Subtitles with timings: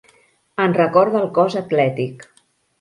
[0.63, 2.29] En recorda el cos atlètic.